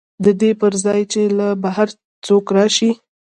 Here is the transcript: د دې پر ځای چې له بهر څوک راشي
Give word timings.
د 0.25 0.25
دې 0.41 0.51
پر 0.61 0.73
ځای 0.83 1.01
چې 1.11 1.21
له 1.37 1.47
بهر 1.63 1.87
څوک 2.27 2.45
راشي 2.57 2.91